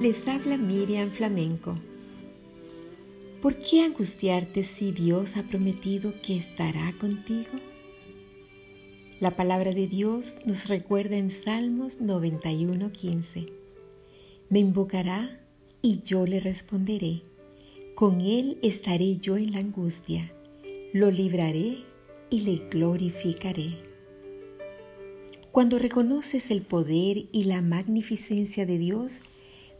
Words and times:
Les 0.00 0.26
habla 0.26 0.56
Miriam 0.56 1.10
Flamenco. 1.10 1.74
¿Por 3.42 3.56
qué 3.56 3.82
angustiarte 3.82 4.64
si 4.64 4.90
Dios 4.90 5.36
ha 5.36 5.42
prometido 5.42 6.14
que 6.22 6.34
estará 6.34 6.94
contigo? 6.98 7.50
La 9.20 9.36
palabra 9.36 9.72
de 9.72 9.86
Dios 9.86 10.34
nos 10.46 10.66
recuerda 10.66 11.18
en 11.18 11.28
Salmos 11.28 12.00
91:15. 12.00 13.52
Me 14.48 14.60
invocará 14.60 15.38
y 15.82 16.00
yo 16.06 16.24
le 16.24 16.40
responderé. 16.40 17.20
Con 17.94 18.22
él 18.22 18.58
estaré 18.62 19.18
yo 19.18 19.36
en 19.36 19.52
la 19.52 19.58
angustia. 19.58 20.32
Lo 20.94 21.10
libraré 21.10 21.84
y 22.30 22.40
le 22.40 22.66
glorificaré. 22.70 23.76
Cuando 25.58 25.80
reconoces 25.80 26.52
el 26.52 26.62
poder 26.62 27.24
y 27.32 27.42
la 27.42 27.62
magnificencia 27.62 28.64
de 28.64 28.78
Dios, 28.78 29.18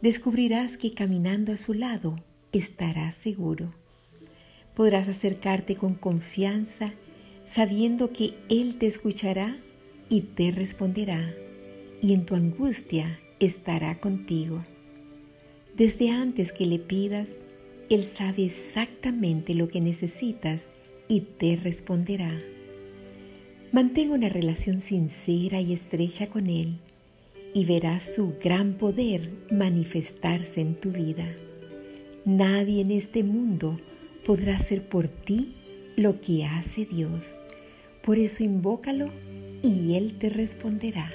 descubrirás 0.01 0.75
que 0.75 0.93
caminando 0.93 1.53
a 1.53 1.55
su 1.55 1.73
lado 1.73 2.17
estarás 2.51 3.15
seguro. 3.15 3.73
Podrás 4.75 5.07
acercarte 5.07 5.77
con 5.77 5.93
confianza 5.95 6.91
sabiendo 7.45 8.11
que 8.11 8.33
Él 8.49 8.75
te 8.75 8.87
escuchará 8.87 9.55
y 10.09 10.23
te 10.23 10.51
responderá, 10.51 11.33
y 12.01 12.13
en 12.13 12.25
tu 12.25 12.35
angustia 12.35 13.17
estará 13.39 13.95
contigo. 13.95 14.65
Desde 15.77 16.09
antes 16.09 16.51
que 16.51 16.65
le 16.65 16.79
pidas, 16.79 17.37
Él 17.89 18.03
sabe 18.03 18.43
exactamente 18.43 19.53
lo 19.53 19.69
que 19.69 19.79
necesitas 19.79 20.71
y 21.07 21.21
te 21.21 21.55
responderá. 21.55 22.37
Mantén 23.71 24.09
una 24.09 24.29
relación 24.29 24.81
sincera 24.81 25.61
y 25.61 25.73
estrecha 25.73 26.25
con 26.27 26.47
Él 26.47 26.79
y 27.53 27.65
verás 27.65 28.15
su 28.15 28.33
gran 28.43 28.73
poder 28.73 29.29
manifestarse 29.51 30.61
en 30.61 30.75
tu 30.75 30.91
vida. 30.91 31.27
Nadie 32.25 32.81
en 32.81 32.89
este 32.89 33.23
mundo 33.23 33.79
podrá 34.25 34.55
hacer 34.55 34.89
por 34.89 35.07
ti 35.07 35.53
lo 35.95 36.19
que 36.19 36.45
hace 36.45 36.85
Dios. 36.85 37.37
Por 38.03 38.17
eso 38.17 38.43
invócalo 38.43 39.11
y 39.61 39.93
Él 39.93 40.17
te 40.17 40.29
responderá. 40.29 41.11